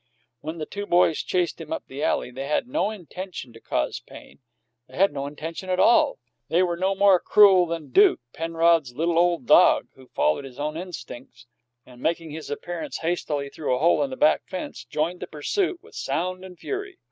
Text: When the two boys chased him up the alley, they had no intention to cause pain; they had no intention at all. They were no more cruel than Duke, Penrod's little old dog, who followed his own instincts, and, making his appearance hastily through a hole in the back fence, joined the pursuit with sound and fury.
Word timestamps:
When 0.39 0.57
the 0.57 0.65
two 0.65 0.87
boys 0.87 1.19
chased 1.21 1.61
him 1.61 1.71
up 1.71 1.83
the 1.85 2.01
alley, 2.01 2.31
they 2.31 2.47
had 2.47 2.67
no 2.67 2.89
intention 2.89 3.53
to 3.53 3.59
cause 3.61 3.99
pain; 3.99 4.39
they 4.89 4.97
had 4.97 5.13
no 5.13 5.27
intention 5.27 5.69
at 5.69 5.79
all. 5.79 6.17
They 6.49 6.63
were 6.63 6.75
no 6.75 6.95
more 6.95 7.19
cruel 7.19 7.67
than 7.67 7.91
Duke, 7.91 8.19
Penrod's 8.33 8.95
little 8.95 9.19
old 9.19 9.45
dog, 9.45 9.89
who 9.93 10.07
followed 10.07 10.43
his 10.45 10.57
own 10.57 10.75
instincts, 10.75 11.45
and, 11.85 12.01
making 12.01 12.31
his 12.31 12.49
appearance 12.49 12.97
hastily 12.97 13.49
through 13.49 13.75
a 13.75 13.77
hole 13.79 14.01
in 14.01 14.09
the 14.09 14.17
back 14.17 14.47
fence, 14.47 14.83
joined 14.85 15.19
the 15.19 15.27
pursuit 15.27 15.83
with 15.83 15.93
sound 15.93 16.43
and 16.43 16.57
fury. 16.57 16.97